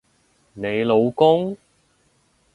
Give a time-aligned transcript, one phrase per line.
[0.55, 1.55] 你老公？